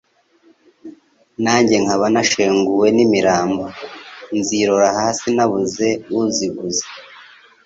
[1.43, 3.63] Nanjye nkaba nashenguwe n' imirambo,
[4.37, 5.87] Nzirora hasi nabuze
[6.19, 6.85] uziguza!